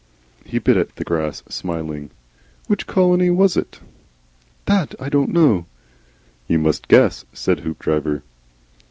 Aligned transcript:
He 0.43 0.57
bit 0.57 0.77
at 0.77 0.95
the 0.95 1.03
grass, 1.03 1.43
smiling. 1.47 2.09
"Which 2.65 2.87
colony 2.87 3.29
was 3.29 3.55
it?" 3.55 3.79
"That 4.65 4.95
I 4.99 5.09
don't 5.09 5.29
know." 5.29 5.67
"You 6.47 6.57
must 6.57 6.87
guess," 6.87 7.23
said 7.33 7.59
Hoopdriver. 7.59 8.23